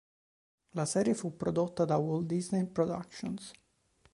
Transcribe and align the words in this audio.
La 0.71 0.87
serie 0.87 1.13
fu 1.13 1.37
prodotta 1.37 1.85
da 1.85 1.97
Walt 1.97 2.25
Disney 2.25 2.65
Productions. 2.65 3.51